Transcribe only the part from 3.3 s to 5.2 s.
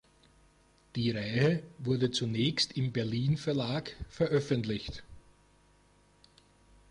Verlag veröffentlicht.